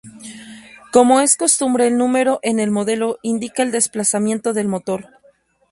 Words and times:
Como 0.91 1.19
es 1.21 1.37
costumbre, 1.37 1.85
el 1.85 1.95
número 1.99 2.39
en 2.41 2.59
el 2.59 2.71
modelo 2.71 3.19
indica 3.21 3.61
el 3.61 3.71
desplazamiento 3.71 4.51
del 4.51 4.67
motor. 4.67 5.11